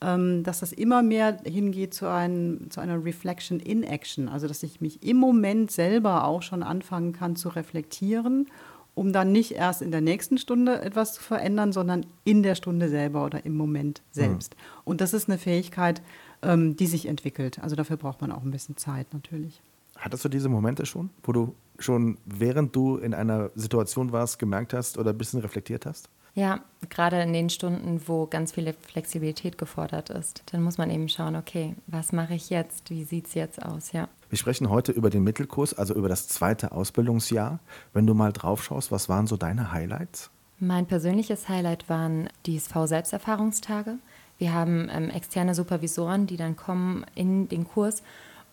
ähm, 0.00 0.42
dass 0.42 0.60
das 0.60 0.72
immer 0.72 1.02
mehr 1.02 1.38
hingeht 1.44 1.94
zu, 1.94 2.10
ein, 2.10 2.66
zu 2.70 2.80
einer 2.80 3.04
Reflection 3.04 3.60
in 3.60 3.82
Action, 3.82 4.28
also 4.28 4.48
dass 4.48 4.62
ich 4.62 4.80
mich 4.80 5.02
im 5.02 5.16
Moment 5.16 5.70
selber 5.70 6.24
auch 6.24 6.42
schon 6.42 6.62
anfangen 6.62 7.12
kann 7.12 7.36
zu 7.36 7.48
reflektieren, 7.48 8.48
um 8.94 9.12
dann 9.12 9.32
nicht 9.32 9.52
erst 9.52 9.82
in 9.82 9.90
der 9.90 10.00
nächsten 10.00 10.38
Stunde 10.38 10.80
etwas 10.80 11.14
zu 11.14 11.22
verändern, 11.22 11.72
sondern 11.72 12.06
in 12.24 12.42
der 12.42 12.54
Stunde 12.54 12.88
selber 12.88 13.24
oder 13.24 13.44
im 13.44 13.56
Moment 13.56 14.02
selbst. 14.12 14.54
Mhm. 14.54 14.80
Und 14.84 15.00
das 15.00 15.14
ist 15.14 15.28
eine 15.28 15.38
Fähigkeit, 15.38 16.02
ähm, 16.42 16.76
die 16.76 16.86
sich 16.86 17.06
entwickelt. 17.06 17.58
Also 17.60 17.76
dafür 17.76 17.96
braucht 17.96 18.20
man 18.20 18.30
auch 18.30 18.42
ein 18.42 18.50
bisschen 18.50 18.76
Zeit 18.76 19.12
natürlich. 19.12 19.60
Hattest 19.96 20.24
du 20.24 20.28
diese 20.28 20.48
Momente 20.48 20.86
schon, 20.86 21.10
wo 21.22 21.32
du 21.32 21.54
schon 21.78 22.18
während 22.24 22.74
du 22.74 22.96
in 22.96 23.14
einer 23.14 23.50
Situation 23.54 24.12
warst, 24.12 24.38
gemerkt 24.38 24.74
hast 24.74 24.98
oder 24.98 25.10
ein 25.10 25.18
bisschen 25.18 25.40
reflektiert 25.40 25.86
hast? 25.86 26.08
Ja, 26.34 26.60
gerade 26.90 27.22
in 27.22 27.32
den 27.32 27.48
Stunden, 27.48 28.02
wo 28.06 28.26
ganz 28.26 28.52
viel 28.52 28.72
Flexibilität 28.72 29.56
gefordert 29.56 30.10
ist, 30.10 30.42
dann 30.50 30.62
muss 30.62 30.78
man 30.78 30.90
eben 30.90 31.08
schauen, 31.08 31.36
okay, 31.36 31.76
was 31.86 32.12
mache 32.12 32.34
ich 32.34 32.50
jetzt? 32.50 32.90
Wie 32.90 33.04
sieht 33.04 33.28
es 33.28 33.34
jetzt 33.34 33.64
aus? 33.64 33.92
Ja. 33.92 34.08
Wir 34.30 34.38
sprechen 34.38 34.68
heute 34.68 34.90
über 34.90 35.10
den 35.10 35.22
Mittelkurs, 35.22 35.74
also 35.74 35.94
über 35.94 36.08
das 36.08 36.26
zweite 36.26 36.72
Ausbildungsjahr. 36.72 37.60
Wenn 37.92 38.06
du 38.06 38.14
mal 38.14 38.32
drauf 38.32 38.64
schaust, 38.64 38.90
was 38.90 39.08
waren 39.08 39.28
so 39.28 39.36
deine 39.36 39.70
Highlights? 39.70 40.30
Mein 40.58 40.86
persönliches 40.86 41.48
Highlight 41.48 41.88
waren 41.88 42.28
die 42.46 42.56
SV-Selbsterfahrungstage. 42.56 43.98
Wir 44.38 44.52
haben 44.52 44.88
ähm, 44.90 45.10
externe 45.10 45.54
Supervisoren, 45.54 46.26
die 46.26 46.36
dann 46.36 46.56
kommen 46.56 47.06
in 47.14 47.48
den 47.48 47.64
Kurs 47.68 48.02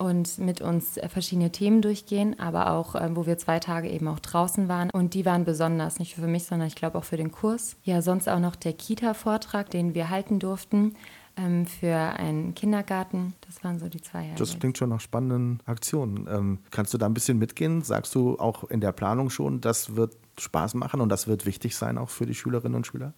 und 0.01 0.39
mit 0.39 0.61
uns 0.61 0.97
äh, 0.97 1.07
verschiedene 1.07 1.51
Themen 1.51 1.81
durchgehen, 1.81 2.39
aber 2.39 2.71
auch, 2.71 2.95
äh, 2.95 3.15
wo 3.15 3.25
wir 3.25 3.37
zwei 3.37 3.59
Tage 3.59 3.89
eben 3.89 4.07
auch 4.07 4.19
draußen 4.19 4.67
waren. 4.67 4.89
Und 4.89 5.13
die 5.13 5.25
waren 5.25 5.45
besonders, 5.45 5.99
nicht 5.99 6.15
für 6.15 6.27
mich, 6.27 6.45
sondern 6.45 6.67
ich 6.67 6.75
glaube 6.75 6.97
auch 6.97 7.03
für 7.03 7.17
den 7.17 7.31
Kurs. 7.31 7.77
Ja, 7.83 8.01
sonst 8.01 8.27
auch 8.27 8.39
noch 8.39 8.55
der 8.55 8.73
Kita-Vortrag, 8.73 9.69
den 9.69 9.93
wir 9.93 10.09
halten 10.09 10.39
durften 10.39 10.95
ähm, 11.37 11.67
für 11.67 11.95
einen 11.95 12.55
Kindergarten. 12.55 13.33
Das 13.45 13.63
waren 13.63 13.79
so 13.79 13.87
die 13.87 14.01
zwei 14.01 14.21
Highlights. 14.21 14.39
Das 14.39 14.59
klingt 14.59 14.77
schon 14.77 14.89
nach 14.89 15.01
spannenden 15.01 15.59
Aktionen. 15.65 16.27
Ähm, 16.29 16.59
kannst 16.71 16.93
du 16.93 16.97
da 16.97 17.05
ein 17.05 17.13
bisschen 17.13 17.37
mitgehen? 17.37 17.83
Sagst 17.83 18.15
du 18.15 18.39
auch 18.39 18.63
in 18.69 18.81
der 18.81 18.91
Planung 18.91 19.29
schon, 19.29 19.61
das 19.61 19.95
wird 19.95 20.17
Spaß 20.39 20.73
machen 20.73 20.99
und 20.99 21.09
das 21.09 21.27
wird 21.27 21.45
wichtig 21.45 21.75
sein 21.75 21.97
auch 21.97 22.09
für 22.09 22.25
die 22.25 22.35
Schülerinnen 22.35 22.75
und 22.75 22.87
Schüler? 22.87 23.13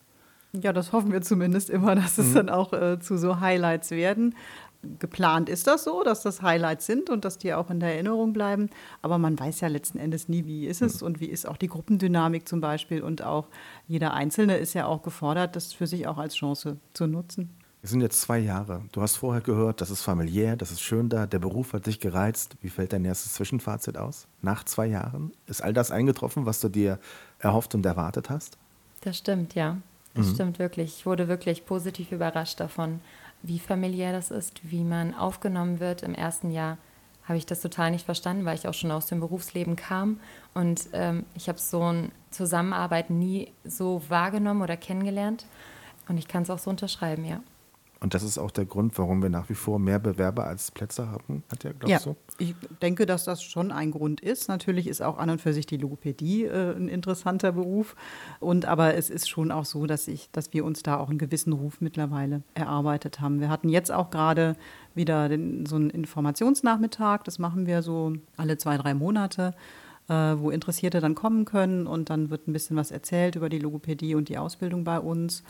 Ja, 0.51 0.71
das 0.71 0.91
hoffen 0.91 1.11
wir 1.11 1.21
zumindest 1.23 1.69
immer, 1.71 1.95
dass 1.95 2.17
es 2.17 2.27
mhm. 2.27 2.33
dann 2.35 2.49
auch 2.49 2.73
äh, 2.73 2.99
zu 2.99 3.17
so 3.17 3.39
Highlights 3.39 3.89
werden 3.91 4.35
geplant 4.99 5.49
ist 5.49 5.67
das 5.67 5.83
so, 5.83 6.03
dass 6.03 6.21
das 6.21 6.41
Highlights 6.41 6.85
sind 6.85 7.09
und 7.09 7.25
dass 7.25 7.37
die 7.37 7.53
auch 7.53 7.69
in 7.69 7.79
der 7.79 7.93
Erinnerung 7.93 8.33
bleiben. 8.33 8.69
Aber 9.01 9.17
man 9.17 9.39
weiß 9.39 9.61
ja 9.61 9.67
letzten 9.67 9.97
Endes 9.97 10.29
nie, 10.29 10.45
wie 10.45 10.67
ist 10.67 10.81
es 10.81 11.01
und 11.01 11.19
wie 11.19 11.25
ist 11.25 11.47
auch 11.47 11.57
die 11.57 11.67
Gruppendynamik 11.67 12.47
zum 12.47 12.61
Beispiel. 12.61 13.01
Und 13.01 13.23
auch 13.23 13.47
jeder 13.87 14.13
Einzelne 14.13 14.57
ist 14.57 14.73
ja 14.73 14.85
auch 14.85 15.01
gefordert, 15.01 15.55
das 15.55 15.73
für 15.73 15.87
sich 15.87 16.07
auch 16.07 16.17
als 16.17 16.35
Chance 16.35 16.77
zu 16.93 17.07
nutzen. 17.07 17.49
Es 17.81 17.89
sind 17.89 17.99
jetzt 17.99 18.21
zwei 18.21 18.39
Jahre. 18.39 18.81
Du 18.93 19.01
hast 19.01 19.17
vorher 19.17 19.41
gehört, 19.41 19.81
das 19.81 19.89
ist 19.89 20.03
familiär, 20.03 20.55
das 20.55 20.71
ist 20.71 20.79
schön 20.79 21.09
da, 21.09 21.27
der 21.27 21.39
Beruf 21.39 21.73
hat 21.73 21.85
dich 21.85 21.99
gereizt. 21.99 22.55
Wie 22.61 22.69
fällt 22.69 22.93
dein 22.93 23.03
erstes 23.03 23.33
Zwischenfazit 23.33 23.97
aus? 23.97 24.27
Nach 24.41 24.63
zwei 24.63 24.87
Jahren? 24.87 25.33
Ist 25.47 25.61
all 25.61 25.73
das 25.73 25.91
eingetroffen, 25.91 26.45
was 26.45 26.61
du 26.61 26.69
dir 26.69 26.97
erhofft 27.39 27.75
und 27.75 27.85
erwartet 27.85 28.29
hast? 28.29 28.57
Das 29.01 29.17
stimmt, 29.17 29.53
ja. 29.53 29.77
Das 30.13 30.27
mhm. 30.27 30.33
stimmt 30.33 30.59
wirklich. 30.59 30.99
Ich 30.99 31.05
wurde 31.05 31.27
wirklich 31.27 31.65
positiv 31.65 32.13
überrascht 32.13 32.61
davon, 32.61 33.01
wie 33.43 33.59
familiär 33.59 34.11
das 34.11 34.31
ist, 34.31 34.61
wie 34.63 34.83
man 34.83 35.13
aufgenommen 35.13 35.79
wird. 35.79 36.01
Im 36.01 36.15
ersten 36.15 36.49
Jahr 36.49 36.77
habe 37.25 37.37
ich 37.37 37.45
das 37.45 37.61
total 37.61 37.91
nicht 37.91 38.05
verstanden, 38.05 38.45
weil 38.45 38.55
ich 38.55 38.67
auch 38.67 38.73
schon 38.73 38.91
aus 38.91 39.05
dem 39.05 39.19
Berufsleben 39.19 39.75
kam. 39.75 40.19
Und 40.53 40.89
ähm, 40.93 41.25
ich 41.35 41.47
habe 41.47 41.59
so 41.59 41.81
ein 41.83 42.11
Zusammenarbeit 42.31 43.09
nie 43.09 43.51
so 43.63 44.01
wahrgenommen 44.09 44.61
oder 44.61 44.77
kennengelernt. 44.77 45.45
Und 46.07 46.17
ich 46.17 46.27
kann 46.27 46.43
es 46.43 46.49
auch 46.49 46.59
so 46.59 46.69
unterschreiben, 46.69 47.25
ja. 47.25 47.41
Und 48.03 48.13
das 48.13 48.21
ist 48.21 48.37
auch 48.37 48.51
der 48.51 48.65
Grund, 48.65 48.97
warum 48.97 49.23
wir 49.23 49.29
nach 49.29 49.47
wie 49.47 49.55
vor 49.55 49.79
mehr 49.79 49.97
Bewerber 49.97 50.45
als 50.45 50.71
Plätze 50.71 51.09
haben, 51.09 51.41
hat 51.49 51.63
ja, 51.63 51.71
glaubst 51.71 52.05
ja, 52.05 52.11
du? 52.11 52.17
Ich 52.37 52.53
denke, 52.81 53.05
dass 53.05 53.23
das 53.23 53.41
schon 53.41 53.71
ein 53.71 53.91
Grund 53.91 54.19
ist. 54.19 54.49
Natürlich 54.49 54.87
ist 54.87 55.01
auch 55.01 55.17
an 55.17 55.29
und 55.29 55.39
für 55.39 55.53
sich 55.53 55.65
die 55.67 55.77
Logopädie 55.77 56.43
äh, 56.43 56.75
ein 56.75 56.89
interessanter 56.89 57.53
Beruf. 57.53 57.95
Und 58.41 58.65
aber 58.65 58.95
es 58.95 59.09
ist 59.09 59.29
schon 59.29 59.51
auch 59.51 59.63
so, 59.63 59.85
dass 59.85 60.09
ich, 60.09 60.29
dass 60.33 60.51
wir 60.51 60.65
uns 60.65 60.83
da 60.83 60.97
auch 60.97 61.07
einen 61.07 61.17
gewissen 61.17 61.53
Ruf 61.53 61.79
mittlerweile 61.79 62.43
erarbeitet 62.55 63.21
haben. 63.21 63.39
Wir 63.39 63.49
hatten 63.49 63.69
jetzt 63.69 63.89
auch 63.89 64.09
gerade 64.09 64.57
wieder 64.93 65.29
den, 65.29 65.65
so 65.65 65.77
einen 65.77 65.89
Informationsnachmittag. 65.89 67.23
Das 67.23 67.39
machen 67.39 67.67
wir 67.67 67.83
so 67.83 68.17
alle 68.35 68.57
zwei, 68.57 68.75
drei 68.75 68.93
Monate 68.93 69.53
äh, 70.09 70.13
wo 70.13 70.49
Interessierte 70.49 70.99
dann 70.99 71.15
kommen 71.15 71.45
können 71.45 71.87
und 71.87 72.09
dann 72.09 72.29
wird 72.29 72.49
ein 72.49 72.53
bisschen 72.53 72.75
was 72.75 72.91
erzählt 72.91 73.37
über 73.37 73.47
die 73.47 73.59
Logopädie 73.59 74.15
und 74.15 74.27
die 74.27 74.37
Ausbildung 74.37 74.83
bei 74.83 74.99
uns 74.99 75.43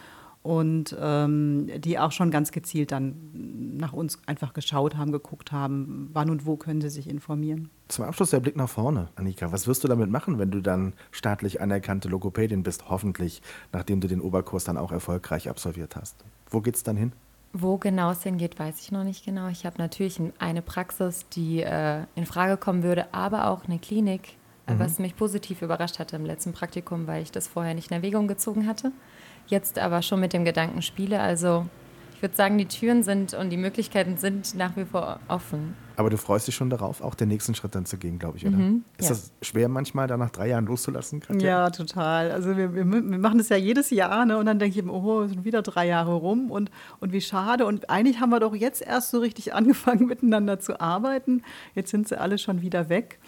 und 0.43 0.95
ähm, 0.99 1.69
die 1.77 1.97
auch 1.97 2.11
schon 2.11 2.29
ganz 2.29 2.51
gezielt 2.51 2.91
dann 2.91 3.77
nach 3.77 3.93
uns 3.93 4.19
einfach 4.25 4.53
geschaut 4.53 4.97
haben, 4.97 5.13
geguckt 5.13 5.53
haben, 5.53 6.09
wann 6.11 6.29
und 6.29 6.45
wo 6.45 6.57
können 6.57 6.81
sie 6.81 6.89
sich 6.89 7.09
informieren. 7.09 7.69
Zum 7.87 8.03
Abschluss 8.03 8.31
der 8.31 8.41
Blick 8.41 8.57
nach 8.57 8.67
vorne, 8.67 9.07
Annika. 9.15 9.53
Was 9.53 9.67
wirst 9.67 9.85
du 9.85 9.87
damit 9.87 10.09
machen, 10.09 10.39
wenn 10.39 10.51
du 10.51 10.59
dann 10.59 10.93
staatlich 11.11 11.61
anerkannte 11.61 12.09
Logopädin 12.09 12.61
bist, 12.61 12.89
hoffentlich, 12.89 13.41
nachdem 13.71 14.01
du 14.01 14.07
den 14.09 14.19
Oberkurs 14.19 14.65
dann 14.65 14.77
auch 14.77 14.91
erfolgreich 14.91 15.49
absolviert 15.49 15.95
hast? 15.95 16.17
Wo 16.49 16.59
geht 16.59 16.75
es 16.75 16.83
dann 16.83 16.97
hin? 16.97 17.13
Wo 17.53 17.77
genau 17.77 18.11
es 18.11 18.23
hingeht, 18.23 18.59
weiß 18.59 18.81
ich 18.81 18.91
noch 18.91 19.05
nicht 19.05 19.23
genau. 19.23 19.47
Ich 19.47 19.65
habe 19.65 19.77
natürlich 19.77 20.19
eine 20.39 20.61
Praxis, 20.61 21.25
die 21.29 21.61
äh, 21.61 22.01
in 22.15 22.25
Frage 22.25 22.57
kommen 22.57 22.83
würde, 22.83 23.13
aber 23.13 23.47
auch 23.47 23.63
eine 23.65 23.79
Klinik, 23.79 24.35
mhm. 24.67 24.79
was 24.79 24.99
mich 24.99 25.15
positiv 25.15 25.61
überrascht 25.61 25.99
hatte 25.99 26.17
im 26.17 26.25
letzten 26.25 26.51
Praktikum, 26.51 27.07
weil 27.07 27.23
ich 27.23 27.31
das 27.31 27.47
vorher 27.47 27.75
nicht 27.75 27.91
in 27.91 27.97
Erwägung 27.97 28.27
gezogen 28.27 28.67
hatte 28.67 28.91
jetzt 29.47 29.79
aber 29.79 30.01
schon 30.01 30.19
mit 30.19 30.33
dem 30.33 30.45
Gedanken 30.45 30.81
spiele. 30.81 31.19
Also 31.19 31.65
ich 32.15 32.21
würde 32.21 32.35
sagen, 32.35 32.57
die 32.57 32.67
Türen 32.67 33.03
sind 33.03 33.33
und 33.33 33.49
die 33.49 33.57
Möglichkeiten 33.57 34.17
sind 34.17 34.55
nach 34.55 34.77
wie 34.77 34.85
vor 34.85 35.19
offen. 35.27 35.75
Aber 35.95 36.09
du 36.09 36.17
freust 36.17 36.47
dich 36.47 36.55
schon 36.55 36.69
darauf, 36.69 37.01
auch 37.01 37.15
den 37.15 37.27
nächsten 37.27 37.53
Schritt 37.53 37.75
dann 37.75 37.85
zu 37.85 37.97
gehen, 37.97 38.17
glaube 38.17 38.37
ich, 38.37 38.47
oder? 38.47 38.57
Mhm, 38.57 38.83
ist 38.97 39.09
ja. 39.09 39.15
das 39.15 39.31
schwer 39.41 39.69
manchmal, 39.69 40.07
da 40.07 40.17
nach 40.17 40.29
drei 40.29 40.47
Jahren 40.47 40.65
loszulassen? 40.65 41.19
Katja? 41.19 41.47
Ja, 41.47 41.69
total. 41.69 42.31
Also 42.31 42.57
wir, 42.57 42.73
wir, 42.73 42.85
wir, 42.85 43.01
machen 43.01 43.37
das 43.37 43.49
ja 43.49 43.57
jedes 43.57 43.89
Jahr 43.89 44.25
ne? 44.25 44.37
und 44.37 44.45
dann 44.45 44.57
denke 44.57 44.79
ich, 44.79 44.85
oh, 44.87 45.27
sind 45.27 45.43
wieder 45.43 45.61
drei 45.61 45.85
Jahre 45.85 46.13
rum 46.13 46.49
und, 46.49 46.71
und 46.99 47.11
wie 47.11 47.21
schade. 47.21 47.65
Und 47.65 47.89
eigentlich 47.89 48.19
haben 48.19 48.31
wir 48.31 48.39
doch 48.39 48.55
jetzt 48.55 48.81
erst 48.81 49.11
so 49.11 49.19
richtig 49.19 49.53
angefangen, 49.53 50.07
miteinander 50.07 50.59
zu 50.59 50.79
arbeiten. 50.79 51.43
Jetzt 51.75 51.91
sind 51.91 52.07
sie 52.07 52.19
alle 52.19 52.37
schon 52.37 52.61
wieder 52.61 52.89
weg. 52.89 53.19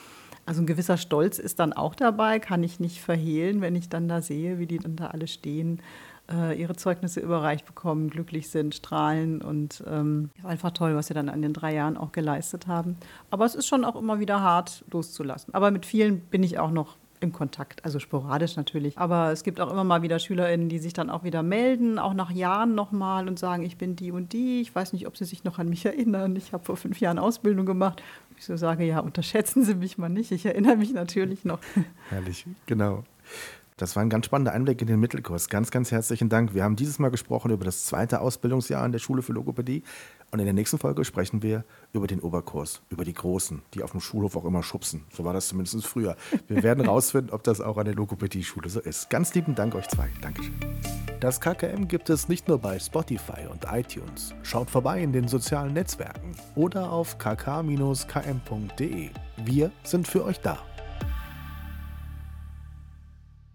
Also 0.45 0.61
ein 0.61 0.67
gewisser 0.67 0.97
Stolz 0.97 1.39
ist 1.39 1.59
dann 1.59 1.73
auch 1.73 1.95
dabei, 1.95 2.39
kann 2.39 2.63
ich 2.63 2.79
nicht 2.79 3.01
verhehlen, 3.01 3.61
wenn 3.61 3.75
ich 3.75 3.89
dann 3.89 4.07
da 4.07 4.21
sehe, 4.21 4.59
wie 4.59 4.67
die 4.67 4.77
dann 4.77 4.95
da 4.95 5.07
alle 5.07 5.27
stehen, 5.27 5.81
äh, 6.31 6.59
ihre 6.59 6.75
Zeugnisse 6.75 7.19
überreicht 7.19 7.65
bekommen, 7.65 8.09
glücklich 8.09 8.49
sind, 8.49 8.75
strahlen 8.75 9.41
und 9.41 9.83
ähm, 9.87 10.29
einfach 10.43 10.71
toll, 10.71 10.95
was 10.95 11.07
sie 11.07 11.13
dann 11.13 11.29
an 11.29 11.41
den 11.41 11.53
drei 11.53 11.73
Jahren 11.73 11.97
auch 11.97 12.11
geleistet 12.11 12.67
haben. 12.67 12.97
Aber 13.31 13.45
es 13.45 13.55
ist 13.55 13.67
schon 13.67 13.83
auch 13.83 13.95
immer 13.95 14.19
wieder 14.19 14.41
hart 14.41 14.83
loszulassen. 14.91 15.53
Aber 15.53 15.71
mit 15.71 15.85
vielen 15.85 16.19
bin 16.19 16.43
ich 16.43 16.59
auch 16.59 16.71
noch 16.71 16.97
im 17.19 17.31
Kontakt, 17.31 17.83
also 17.85 17.99
sporadisch 17.99 18.55
natürlich. 18.55 18.97
Aber 18.97 19.31
es 19.31 19.43
gibt 19.43 19.59
auch 19.59 19.71
immer 19.71 19.83
mal 19.83 20.01
wieder 20.01 20.19
SchülerInnen, 20.19 20.69
die 20.69 20.79
sich 20.79 20.93
dann 20.93 21.09
auch 21.09 21.23
wieder 21.23 21.43
melden, 21.43 21.99
auch 21.99 22.13
nach 22.13 22.31
Jahren 22.31 22.75
nochmal 22.75 23.27
und 23.27 23.39
sagen, 23.39 23.63
ich 23.63 23.77
bin 23.77 23.95
die 23.95 24.11
und 24.11 24.33
die. 24.33 24.61
Ich 24.61 24.73
weiß 24.73 24.93
nicht, 24.93 25.07
ob 25.07 25.17
sie 25.17 25.25
sich 25.25 25.43
noch 25.43 25.59
an 25.59 25.69
mich 25.69 25.85
erinnern. 25.85 26.35
Ich 26.35 26.53
habe 26.53 26.63
vor 26.63 26.77
fünf 26.77 26.99
Jahren 26.99 27.19
Ausbildung 27.19 27.65
gemacht. 27.65 28.01
Ich 28.37 28.45
so 28.45 28.57
sage, 28.57 28.85
ja, 28.85 28.99
unterschätzen 28.99 29.63
Sie 29.63 29.75
mich 29.75 29.97
mal 29.97 30.09
nicht. 30.09 30.31
Ich 30.31 30.45
erinnere 30.45 30.75
mich 30.75 30.93
natürlich 30.93 31.45
noch. 31.45 31.59
Herrlich, 32.09 32.45
genau. 32.65 33.03
Das 33.77 33.97
war 33.97 34.03
ein 34.03 34.09
ganz 34.09 34.27
spannender 34.27 34.53
Einblick 34.53 34.81
in 34.81 34.87
den 34.87 35.01
Mittelkurs. 35.01 35.49
Ganz, 35.49 35.69
ganz 35.69 35.91
herzlichen 35.91 36.29
Dank. 36.29 36.53
Wir 36.53 36.63
haben 36.63 36.77
dieses 36.77 36.97
Mal 36.97 37.09
gesprochen 37.11 37.51
über 37.51 37.65
das 37.65 37.83
zweite 37.83 38.21
Ausbildungsjahr 38.21 38.81
an 38.81 38.93
der 38.93 38.99
Schule 38.99 39.21
für 39.21 39.33
Logopädie. 39.33 39.83
Und 40.31 40.39
in 40.39 40.45
der 40.45 40.53
nächsten 40.53 40.77
Folge 40.77 41.03
sprechen 41.03 41.43
wir 41.43 41.65
über 41.91 42.07
den 42.07 42.21
Oberkurs, 42.21 42.81
über 42.89 43.03
die 43.03 43.13
Großen, 43.13 43.63
die 43.73 43.83
auf 43.83 43.91
dem 43.91 43.99
Schulhof 43.99 44.37
auch 44.37 44.45
immer 44.45 44.63
schubsen. 44.63 45.03
So 45.11 45.25
war 45.25 45.33
das 45.33 45.49
zumindest 45.49 45.85
früher. 45.85 46.15
Wir 46.47 46.63
werden 46.63 46.85
rausfinden, 46.87 47.33
ob 47.33 47.43
das 47.43 47.59
auch 47.59 47.75
an 47.77 47.83
der 47.83 47.95
Logopädie-Schule 47.95 48.69
so 48.69 48.79
ist. 48.79 49.09
Ganz 49.09 49.33
lieben 49.35 49.55
Dank 49.55 49.75
euch 49.75 49.89
zwei. 49.89 50.07
Dankeschön. 50.21 50.55
Das 51.19 51.41
KKM 51.41 51.89
gibt 51.89 52.09
es 52.09 52.29
nicht 52.29 52.47
nur 52.47 52.59
bei 52.59 52.79
Spotify 52.79 53.47
und 53.51 53.65
iTunes. 53.69 54.33
Schaut 54.43 54.69
vorbei 54.69 55.01
in 55.01 55.11
den 55.11 55.27
sozialen 55.27 55.73
Netzwerken 55.73 56.31
oder 56.55 56.91
auf 56.93 57.17
kk-km.de. 57.17 59.09
Wir 59.43 59.71
sind 59.83 60.07
für 60.07 60.23
euch 60.23 60.39
da. 60.39 60.59